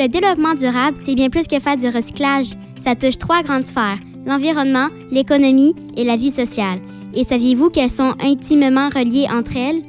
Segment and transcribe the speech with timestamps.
[0.00, 2.52] Le développement durable, c'est bien plus que faire du recyclage.
[2.82, 6.78] Ça touche trois grandes sphères, l'environnement, l'économie et la vie sociale.
[7.12, 9.82] Et saviez-vous qu'elles sont intimement reliées entre elles?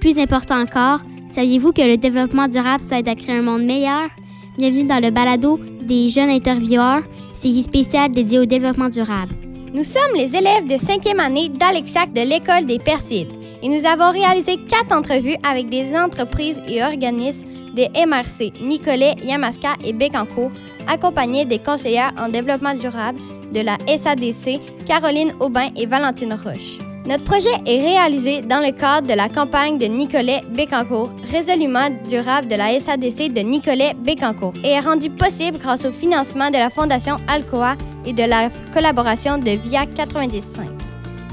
[0.00, 1.00] Plus important encore,
[1.34, 4.08] saviez-vous que le développement durable, ça aide à créer un monde meilleur?
[4.56, 7.02] Bienvenue dans le balado des jeunes intervieweurs,
[7.34, 9.34] série spéciale dédiée au développement durable.
[9.74, 13.32] Nous sommes les élèves de cinquième année d'Alexac de l'École des Persides
[13.66, 19.74] et nous avons réalisé quatre entrevues avec des entreprises et organismes des MRC, Nicolet, Yamaska
[19.84, 20.52] et Bécancourt,
[20.86, 23.18] accompagnés des conseillères en développement durable
[23.52, 26.78] de la SADC, Caroline Aubin et Valentine Roche.
[27.06, 32.46] Notre projet est réalisé dans le cadre de la campagne de Nicolet Bécancourt, résolument durable
[32.46, 36.70] de la SADC de Nicolet Bécancourt, et est rendu possible grâce au financement de la
[36.70, 37.74] Fondation Alcoa
[38.04, 40.85] et de la collaboration de VIA 95.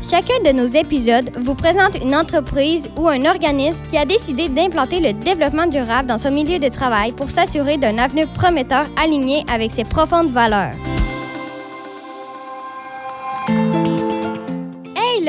[0.10, 5.00] Chacun de nos épisodes vous présente une entreprise ou un organisme qui a décidé d'implanter
[5.00, 9.72] le développement durable dans son milieu de travail pour s'assurer d'un avenir prometteur aligné avec
[9.72, 10.93] ses profondes valeurs.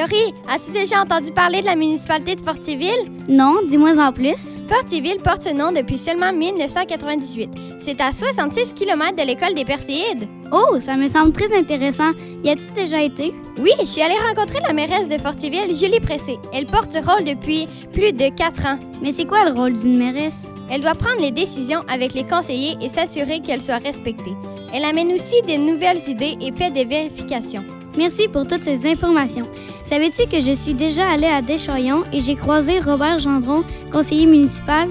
[0.05, 3.11] Laurie, as-tu déjà entendu parler de la municipalité de Fortiville?
[3.27, 4.61] Non, dis-moi en plus.
[4.69, 7.49] Fortiville porte ce nom depuis seulement 1998.
[7.79, 10.29] C'est à 66 km de l'école des Perséides.
[10.53, 12.13] Oh, ça me semble très intéressant.
[12.45, 13.33] Y as-tu déjà été?
[13.59, 16.37] Oui, je suis allée rencontrer la mairesse de Fortiville, Julie Pressé.
[16.53, 18.79] Elle porte ce rôle depuis plus de quatre ans.
[19.01, 20.53] Mais c'est quoi le rôle d'une mairesse?
[20.71, 24.35] Elle doit prendre les décisions avec les conseillers et s'assurer qu'elles soient respectées.
[24.75, 27.65] Elle amène aussi des nouvelles idées et fait des vérifications.
[27.97, 29.45] Merci pour toutes ces informations.
[29.85, 34.89] Savais-tu que je suis déjà allée à Deschaillons et j'ai croisé Robert Gendron, conseiller municipal?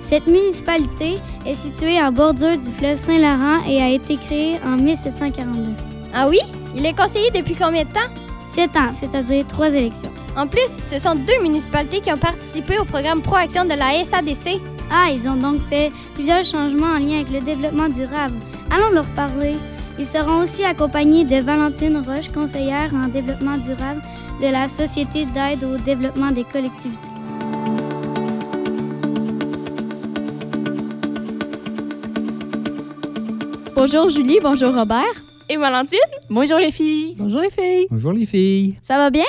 [0.00, 1.14] Cette municipalité
[1.46, 5.72] est située en bordure du fleuve Saint-Laurent et a été créée en 1742.
[6.14, 6.38] Ah oui?
[6.76, 8.12] Il est conseiller depuis combien de temps?
[8.44, 10.10] Sept ans, c'est-à-dire trois élections.
[10.36, 14.60] En plus, ce sont deux municipalités qui ont participé au programme Proaction de la SADC.
[14.92, 18.34] Ah, ils ont donc fait plusieurs changements en lien avec le développement durable.
[18.70, 19.54] Allons leur parler.
[19.96, 24.02] Ils seront aussi accompagnés de Valentine Roche, conseillère en développement durable
[24.42, 26.98] de la Société d'aide au développement des collectivités.
[33.76, 35.04] Bonjour Julie, bonjour Robert.
[35.48, 35.98] Et Valentine?
[36.30, 37.14] Bonjour les filles.
[37.16, 37.86] Bonjour les filles.
[37.90, 38.78] Bonjour les filles.
[38.82, 39.26] Ça va bien?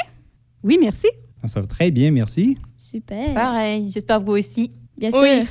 [0.63, 1.07] Oui, merci.
[1.45, 2.57] Ça va très bien, merci.
[2.75, 3.33] Super.
[3.33, 4.71] Pareil, j'espère vous aussi.
[4.97, 5.21] Bien sûr.
[5.21, 5.45] Oui.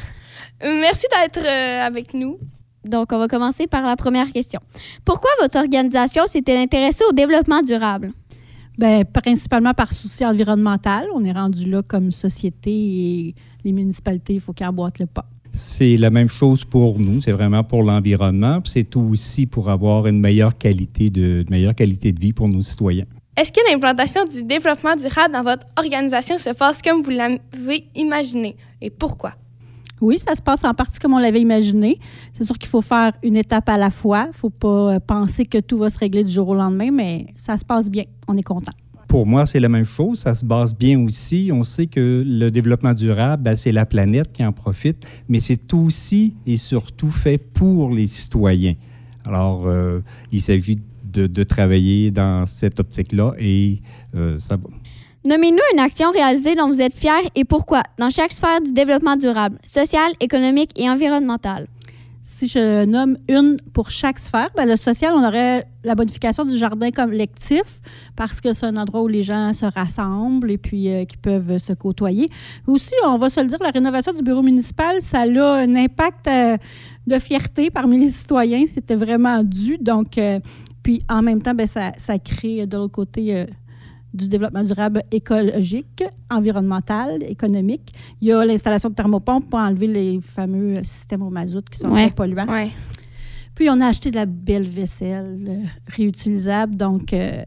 [0.63, 2.39] Merci d'être euh, avec nous.
[2.85, 4.61] Donc, on va commencer par la première question.
[5.05, 8.13] Pourquoi votre organisation s'est-elle intéressée au développement durable?
[8.79, 11.07] Bien, principalement par souci environnemental.
[11.15, 13.35] On est rendu là comme société et
[13.65, 15.27] les municipalités, il faut qu'ils emboîtent le pas.
[15.53, 17.21] C'est la même chose pour nous.
[17.21, 18.61] C'est vraiment pour l'environnement.
[18.61, 22.49] puis C'est aussi pour avoir une meilleure qualité de, une meilleure qualité de vie pour
[22.49, 23.05] nos citoyens.
[23.37, 28.57] Est-ce que l'implantation du développement durable dans votre organisation se passe comme vous l'avez imaginé?
[28.81, 29.35] Et pourquoi?
[30.01, 31.99] Oui, ça se passe en partie comme on l'avait imaginé.
[32.33, 34.25] C'est sûr qu'il faut faire une étape à la fois.
[34.25, 36.91] Il ne faut pas euh, penser que tout va se régler du jour au lendemain,
[36.91, 38.05] mais ça se passe bien.
[38.27, 38.73] On est content.
[39.09, 40.19] Pour moi, c'est la même chose.
[40.19, 41.51] Ça se base bien aussi.
[41.53, 45.73] On sait que le développement durable, ben, c'est la planète qui en profite, mais c'est
[45.73, 48.75] aussi et surtout fait pour les citoyens.
[49.25, 50.01] Alors, euh,
[50.33, 53.81] il s'agit de, travailler dans cette optique-là et
[54.17, 54.69] euh, ça va.
[55.27, 59.17] Nommez-nous une action réalisée dont vous êtes fiers et pourquoi dans chaque sphère du développement
[59.17, 61.67] durable, social, économique et environnemental.
[62.21, 66.59] Si je nomme une pour chaque sphère, bien, le social, on aurait la bonification du
[66.59, 67.81] jardin collectif
[68.17, 71.57] parce que c'est un endroit où les gens se rassemblent et puis euh, qui peuvent
[71.57, 72.27] se côtoyer.
[72.67, 76.29] Aussi, on va se le dire, la rénovation du bureau municipal, ça a un impact
[76.29, 76.59] euh,
[77.07, 78.65] de fierté parmi les citoyens.
[78.71, 79.79] C'était vraiment dû.
[79.79, 80.39] Donc, euh,
[80.83, 83.47] puis en même temps, bien, ça, ça crée de l'autre côté
[84.15, 87.93] du développement durable écologique, environnemental, économique.
[88.21, 91.91] Il y a l'installation de thermopompes pour enlever les fameux systèmes au mazout qui sont
[91.91, 92.07] Ouais.
[92.07, 92.47] très polluants.
[92.49, 92.71] Ouais.
[93.55, 96.77] Puis on a acheté de la belle vaisselle euh, réutilisable.
[96.77, 97.43] Donc, euh,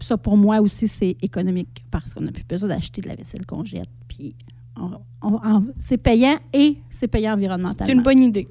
[0.00, 3.46] ça pour moi aussi, c'est économique parce qu'on n'a plus besoin d'acheter de la vaisselle
[3.46, 3.88] qu'on jette.
[4.06, 4.34] Puis
[5.78, 7.86] c'est payant et c'est payant environnementalement.
[7.86, 8.46] C'est une bonne idée.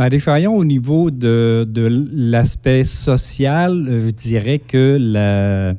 [0.00, 5.74] Ben, Deschaillons, au niveau de, de l'aspect social, je dirais que la,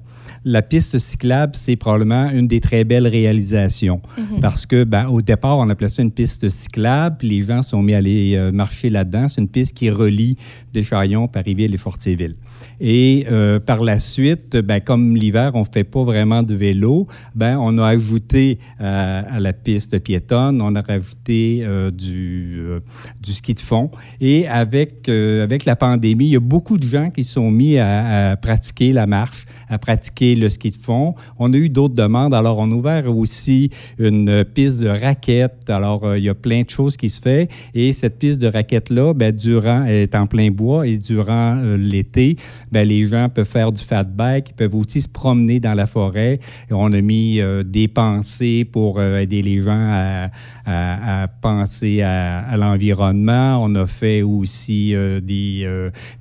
[0.45, 4.00] la piste cyclable, c'est probablement une des très belles réalisations.
[4.39, 7.81] Parce que, ben, au départ, on appelait ça une piste cyclable, puis les gens sont
[7.81, 9.27] mis à aller euh, marcher là-dedans.
[9.27, 10.38] C'est une piste qui relie
[10.71, 12.35] Deschaillons, Parisville et Fortierville.
[12.80, 17.08] Et euh, par la suite, ben, comme l'hiver, on ne fait pas vraiment de vélo,
[17.36, 22.81] ben, on a ajouté euh, à la piste piétonne, on a rajouté euh, du,
[23.24, 23.92] ski de fond.
[24.19, 28.36] Et avec, avec la pandémie, il y a beaucoup de gens qui sont mis à,
[28.42, 31.16] pratiquer la marche, à pratiquer le ski de fond.
[31.38, 32.34] On a eu d'autres demandes.
[32.34, 33.69] Alors, on a ouvert aussi
[34.00, 35.69] une piste de raquettes.
[35.69, 37.48] Alors, il y a plein de choses qui se font.
[37.74, 42.38] Et cette piste de raquettes-là, ben, durant, est en plein bois et durant l'été,
[42.71, 44.06] ben, les gens peuvent faire du fat
[44.48, 46.39] ils peuvent aussi se promener dans la forêt.
[46.69, 50.30] Et on a mis euh, des pensées pour euh, aider les gens à,
[50.65, 53.59] à- penser à, l'environnement.
[53.63, 55.68] On a fait aussi euh, des,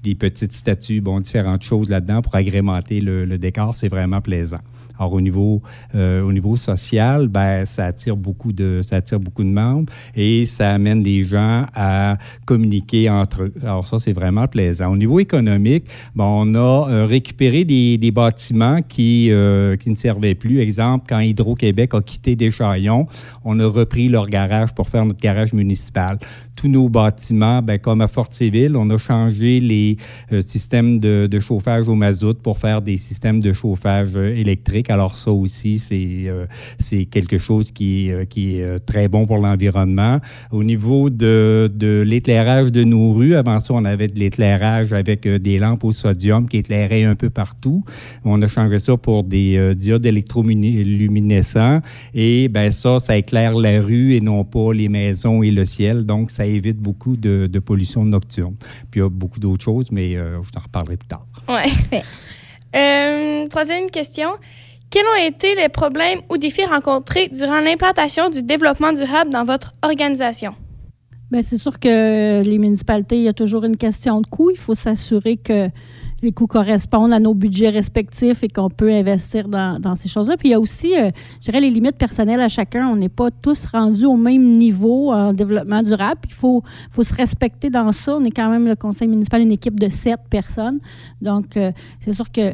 [0.02, 3.76] des petites statues, bon, différentes choses là-dedans pour agrémenter le, le décor.
[3.76, 4.60] C'est vraiment plaisant.
[5.00, 5.62] Alors, au niveau,
[5.94, 10.44] euh, au niveau social, ben, ça attire beaucoup de, ça attire beaucoup de membres et
[10.44, 13.54] ça amène les gens à communiquer entre eux.
[13.62, 14.92] Alors, ça, c'est vraiment plaisant.
[14.92, 19.94] Au niveau économique, bon, on a euh, récupéré des, des bâtiments qui, euh, qui ne
[19.94, 20.60] servaient plus.
[20.60, 23.06] Exemple, quand Hydro-Québec a quitté Deschaillons,
[23.42, 26.18] on a repris leur garage pour faire notre garage municipal.
[26.60, 29.96] Tous nos bâtiments, ben, comme à Fort-Séville, on a changé les
[30.30, 34.90] euh, systèmes de, chauffage au mazout pour faire des systèmes de chauffage euh, électrique.
[34.90, 36.44] Alors ça aussi, c'est euh,
[37.10, 40.18] quelque chose qui, qui est très bon pour l'environnement.
[40.52, 45.26] Au niveau de, de l'éclairage de nos rues, avant ça, on avait de l'éclairage avec
[45.26, 47.84] des lampes au sodium qui éclairaient un peu partout.
[48.22, 51.80] On a changé ça pour des diodes électroluminescents.
[52.12, 56.04] Et ben ça, ça éclaire la rue et non pas les maisons et le ciel.
[56.04, 58.56] Donc, ça évite beaucoup de, de pollution nocturne.
[58.90, 61.26] Puis il y a beaucoup d'autres choses, mais euh, je t'en reparlerai plus tard.
[62.76, 64.28] Euh, troisième question.
[64.90, 69.72] Quels ont été les problèmes ou défis rencontrés durant l'implantation du développement durable dans votre
[69.82, 70.54] organisation?
[71.30, 74.50] Bien, c'est sûr que les municipalités, il y a toujours une question de coût.
[74.50, 75.68] Il faut s'assurer que
[76.22, 80.36] les coûts correspondent à nos budgets respectifs et qu'on peut investir dans, dans ces choses-là.
[80.36, 82.88] Puis il y a aussi, euh, je dirais, les limites personnelles à chacun.
[82.88, 86.20] On n'est pas tous rendus au même niveau en développement durable.
[86.22, 88.16] Puis Il faut, faut se respecter dans ça.
[88.16, 90.80] On est quand même le conseil municipal, une équipe de sept personnes.
[91.20, 92.52] Donc, euh, c'est sûr que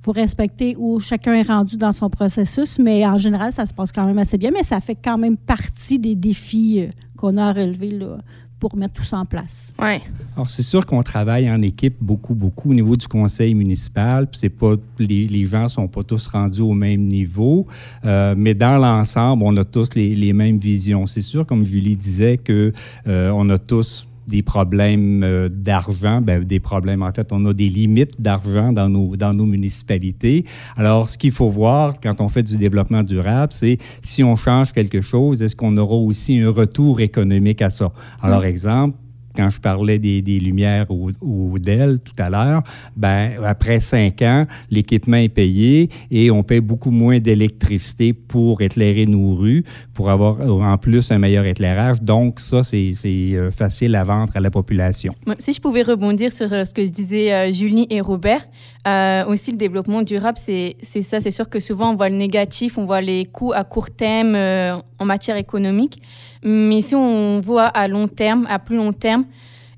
[0.00, 3.90] faut respecter où chacun est rendu dans son processus, mais en général, ça se passe
[3.92, 7.46] quand même assez bien, mais ça fait quand même partie des défis euh, qu'on a
[7.46, 8.18] à relever là,
[8.58, 9.72] pour mettre tout ça en place.
[9.78, 10.00] Ouais.
[10.34, 14.26] Alors, c'est sûr qu'on travaille en équipe beaucoup, beaucoup au niveau du conseil municipal.
[14.26, 17.66] Puis c'est pas, les, les gens ne sont pas tous rendus au même niveau,
[18.04, 21.06] euh, mais dans l'ensemble, on a tous les, les mêmes visions.
[21.06, 22.72] C'est sûr, comme Julie disait, que
[23.06, 27.52] euh, on a tous des problèmes euh, d'argent, ben, des problèmes, en fait, on a
[27.52, 30.44] des limites d'argent dans nos, dans nos municipalités.
[30.76, 34.72] Alors, ce qu'il faut voir quand on fait du développement durable, c'est si on change
[34.72, 37.90] quelque chose, est-ce qu'on aura aussi un retour économique à ça?
[38.22, 38.96] Alors, exemple,
[39.38, 42.62] quand je parlais des, des lumières au, au tout à l'heure,
[42.96, 49.06] ben, après cinq ans, l'équipement est payé et on paye beaucoup moins d'électricité pour éclairer
[49.06, 49.64] nos rues,
[49.94, 52.02] pour avoir euh, en plus un meilleur éclairage.
[52.02, 55.14] Donc, ça, c'est euh, facile à vendre à la population.
[55.38, 58.44] Si je pouvais rebondir sur euh, ce que euh, Julie et Robert,
[58.88, 61.20] euh, aussi le développement durable, c'est ça.
[61.20, 64.34] C'est sûr que souvent on voit le négatif, on voit les coûts à court terme
[64.34, 66.00] euh, en matière économique.
[66.42, 69.24] Mais si on voit à long terme, à plus long terme,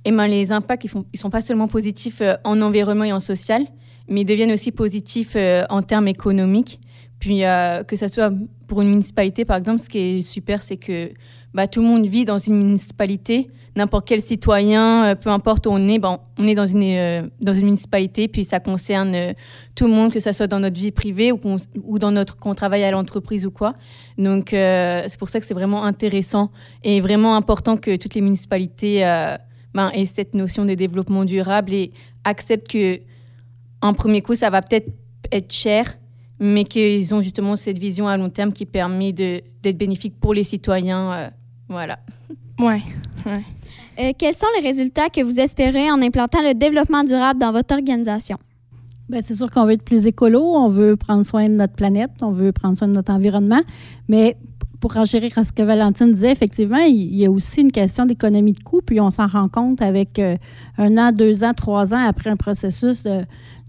[0.05, 3.21] eh ben, les impacts, ils ne sont pas seulement positifs euh, en environnement et en
[3.21, 3.65] social,
[4.09, 5.37] mais ils deviennent aussi positifs
[5.69, 6.81] en termes économiques.
[7.21, 7.43] Puis
[7.87, 8.33] que ce soit
[8.67, 11.11] pour une municipalité, par exemple, ce qui est super, c'est que
[11.55, 13.50] bah, tout le monde vit dans une municipalité.
[13.76, 17.23] N'importe quel citoyen, euh, peu importe où on est, bon, on est dans une, euh,
[17.41, 19.32] dans une municipalité, puis ça concerne euh,
[19.76, 21.56] tout le monde, que ce soit dans notre vie privée ou, qu'on,
[21.99, 23.75] dans notre, qu'on travaille à l'entreprise ou quoi.
[24.19, 26.50] Donc, c'est pour ça que c'est vraiment intéressant
[26.82, 29.00] et vraiment important que toutes les municipalités
[29.73, 31.92] ben, aient cette notion de développement durable et
[32.25, 32.99] acceptent que,
[33.80, 34.90] en premier coup, ça va peut-être
[35.33, 35.97] être cher,
[36.38, 40.45] mais qu'ils ont justement cette vision à long terme qui permet d'être bénéfique pour les
[40.45, 41.30] citoyens.
[41.71, 41.99] Voilà.
[42.59, 42.83] Ouais.
[43.27, 47.75] Euh, quels sont les résultats que vous espérez en implantant le développement durable dans votre
[47.75, 48.37] organisation?
[49.09, 52.11] Bien, c'est sûr qu'on veut être plus écolo, on veut prendre soin de notre planète,
[52.23, 53.61] on veut prendre soin de notre environnement,
[54.09, 54.37] mais
[54.81, 58.53] pour enchérir à ce que Valentine disait, effectivement, il y a aussi une question d'économie
[58.53, 60.37] de coût, puis on s'en rend compte avec euh,
[60.79, 63.19] un an, deux ans, trois ans après un processus de,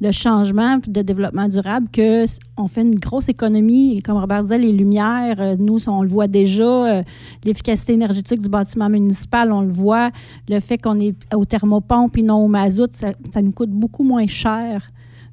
[0.02, 2.26] de changement de développement durable que
[2.58, 4.02] on fait une grosse économie.
[4.02, 7.04] Comme Robert disait, les lumières, euh, nous, on le voit déjà, euh,
[7.44, 10.12] l'efficacité énergétique du bâtiment municipal, on le voit,
[10.50, 14.28] le fait qu'on est au thermopompe et non au mazout, ça nous coûte beaucoup moins
[14.28, 14.92] cher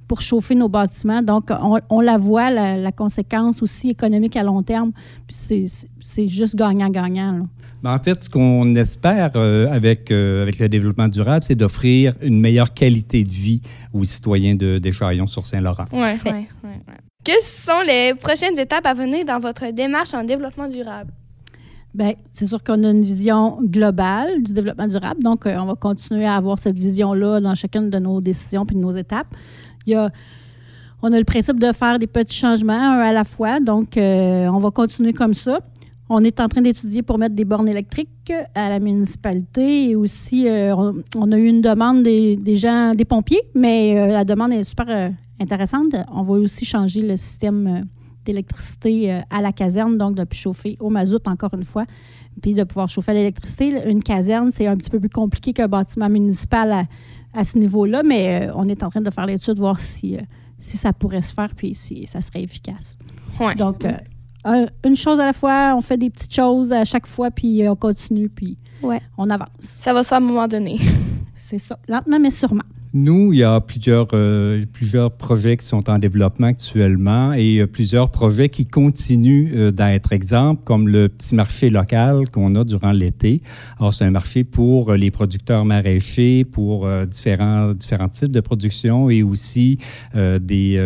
[0.09, 1.23] pour chauffer nos bâtiments.
[1.23, 4.93] Donc, on, on la voit, la, la conséquence aussi économique à long terme.
[5.27, 5.69] Puis
[6.01, 7.47] c'est- juste gagnant-gagnant.
[7.83, 12.15] Ben, en fait, ce qu'on espère euh, avec, euh, avec le développement durable, c'est d'offrir
[12.23, 13.61] une meilleure qualité de vie
[13.93, 15.85] aux citoyens de, des Chaillons sur Saint-Laurent.
[15.93, 16.31] Ouais, Fait.
[16.31, 16.95] ouais, ouais, ouais.
[17.23, 21.13] Quelles sont les prochaines étapes à venir dans votre démarche en développement durable?
[21.95, 25.23] Bien, c'est sûr qu'on a une vision globale du développement durable.
[25.23, 28.77] Donc, euh, on va continuer à avoir cette vision-là dans chacune de nos décisions puis
[28.77, 29.29] de nos étapes.
[31.01, 33.61] On a le principe de faire des petits changements un à la fois.
[33.61, 35.61] Donc, euh, on va continuer comme ça.
[36.11, 40.49] On est en train d'étudier pour mettre des bornes électriques à la municipalité et aussi,
[40.49, 40.75] euh,
[41.15, 45.13] on, a eu une demande des, gens, des pompiers, mais euh, la demande est super
[45.39, 45.95] intéressante.
[46.13, 47.85] On va aussi changer le système
[48.25, 51.85] d'électricité à la caserne, donc de plus chauffer au mazout encore une fois,
[52.43, 53.83] puis de pouvoir chauffer à l'électricité.
[53.87, 56.85] Une caserne, c'est un petit peu plus compliqué qu'un bâtiment municipal à,
[57.35, 60.21] à ce niveau-là, mais euh, on est en train de faire l'étude, voir si, euh,
[60.59, 62.97] si ça pourrait se faire, puis si ça serait efficace.
[63.41, 63.55] Ouais.
[63.55, 63.93] Donc, euh,
[64.45, 67.63] un- une chose à la fois, on fait des petites choses à chaque fois, puis
[67.63, 69.01] euh, on continue, puis Ouais.
[69.17, 69.49] on avance.
[69.61, 70.77] Ça va se faire à un moment donné.
[71.35, 72.65] C'est ça, lentement mais sûrement.
[72.95, 77.67] Nous, il y a plusieurs, euh, plusieurs projets qui sont en développement actuellement et euh,
[77.67, 82.93] plusieurs projets qui continuent euh, d'être exemples, comme le petit marché local qu'on a durant
[82.93, 83.43] l'été.
[83.79, 89.23] Alors, c'est un marché pour les producteurs maraîchers, pour différents, différents types de production et
[89.23, 89.79] aussi
[90.15, 90.79] des...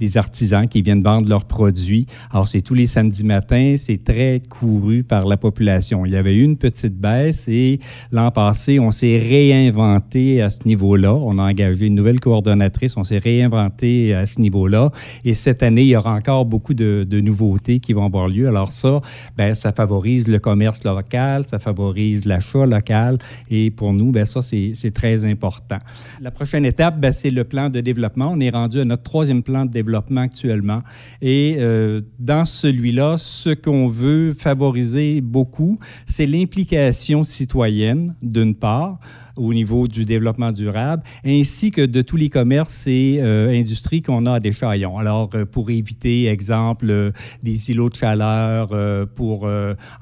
[0.00, 2.06] des artisans qui viennent vendre leurs produits.
[2.30, 6.06] Alors, c'est tous les samedis matins, c'est très couru par la population.
[6.06, 7.78] Il y avait eu une petite baisse et
[8.10, 11.14] l'an passé, on s'est réinventé à ce niveau-là.
[11.14, 14.90] On a engagé une nouvelle coordonnatrice, on s'est réinventé à ce niveau-là.
[15.24, 18.48] Et cette année, il y aura encore beaucoup de, nouveautés qui vont avoir lieu.
[18.48, 19.02] Alors ça,
[19.36, 23.18] ben, ça favorise le commerce local, ça favorise l'achat local.
[23.50, 25.78] Et pour nous, ben, ça, c'est c'est très important.
[26.22, 28.30] La prochaine étape, ben, c'est le plan de développement.
[28.32, 30.82] On est rendu à notre troisième plan de développement actuellement.
[31.20, 38.98] Et euh, dans celui-là, ce qu'on veut favoriser beaucoup, c'est l'implication citoyenne, d'une part,
[39.40, 44.26] au niveau du développement durable, ainsi que de tous les commerces et euh, industries qu'on
[44.26, 44.98] a à Deschaillons.
[44.98, 47.10] Alors, euh, pour éviter, exemple, euh,
[47.42, 48.68] des îlots de chaleur,
[49.14, 49.48] pour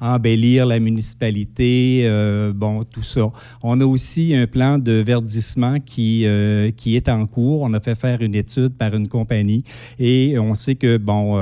[0.01, 2.09] embellir la municipalité,
[2.53, 3.31] bon, tout ça.
[3.63, 6.25] On a aussi un plan de verdissement qui,
[6.75, 7.61] qui est en cours.
[7.61, 9.63] On a fait faire une étude par une compagnie
[9.97, 11.37] et on sait que, bon,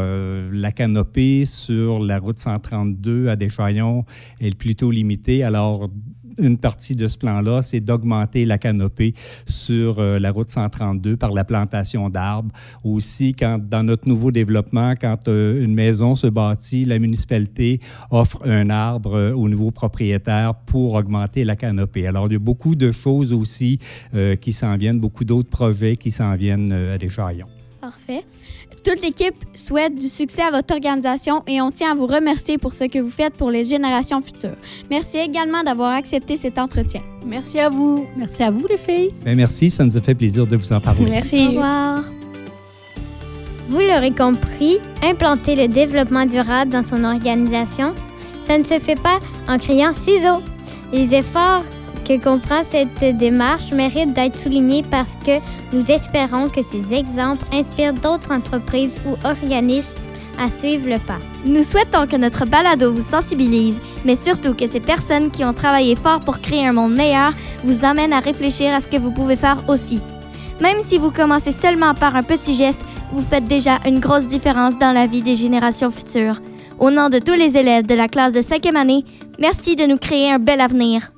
[0.52, 4.06] la canopée sur la route 132 à Deschaillons
[4.40, 5.44] est plutôt limitée.
[5.44, 5.88] Alors,
[6.38, 9.14] une partie de ce plan-là, c'est d'augmenter la canopée
[9.48, 12.52] sur euh, la route 132 par la plantation d'arbres.
[12.84, 17.80] Aussi, quand, dans notre nouveau développement, quand euh, une maison se bâtit, la municipalité
[18.12, 22.08] offre un arbre euh, au nouveau propriétaire pour augmenter la canopée.
[22.08, 23.80] Alors, il y a beaucoup de choses aussi
[24.42, 27.48] qui s'en viennent, beaucoup d'autres projets qui s'en viennent à Deschaillons.
[27.82, 28.24] Parfait.
[28.84, 32.74] Toute l'équipe souhaite du succès à votre organisation et on tient à vous remercier pour
[32.74, 34.56] ce que vous faites pour les générations futures.
[34.90, 37.02] Merci également d'avoir accepté cet entretien.
[37.26, 38.08] Merci à vous.
[38.16, 39.10] Merci à vous, les filles.
[39.26, 41.06] Bien, merci, ça nous a fait plaisir de vous en parler.
[41.06, 41.48] Au Merci.
[41.48, 42.04] revoir.
[43.68, 47.94] Vous l'aurez compris, implanter le développement durable dans son organisation,
[48.42, 49.20] ça ne se fait pas
[49.50, 50.42] en criant ciseaux.
[50.94, 51.64] Les efforts
[52.08, 55.40] que comprend cette démarche méritent d'être soulignés parce que
[55.76, 60.00] nous espérons que ces exemples inspirent d'autres entreprises ou organismes
[60.40, 61.20] à suivre le pas.
[61.46, 65.96] Nous souhaitons que notre balado vous sensibilise, mais surtout que ces personnes qui ont travaillé
[65.96, 67.34] fort pour créer un monde meilleur
[67.66, 70.00] vous amènent à réfléchir à ce que vous pouvez faire aussi.
[70.62, 74.78] Même si vous commencez seulement par un petit geste, vous faites déjà une grosse différence
[74.78, 76.40] dans la vie des générations futures.
[76.80, 79.04] Au nom de tous les élèves de la classe de cinquième année,
[79.40, 81.10] merci de nous créer un bel avenir.